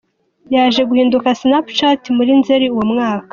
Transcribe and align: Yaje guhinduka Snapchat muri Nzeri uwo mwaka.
Yaje 0.53 0.81
guhinduka 0.89 1.29
Snapchat 1.39 2.01
muri 2.17 2.31
Nzeri 2.39 2.67
uwo 2.73 2.83
mwaka. 2.91 3.27